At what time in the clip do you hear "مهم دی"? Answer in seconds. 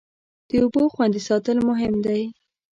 1.69-2.23